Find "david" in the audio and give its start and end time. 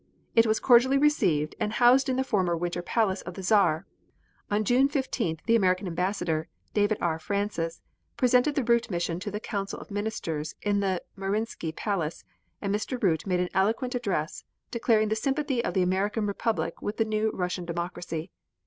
6.73-6.97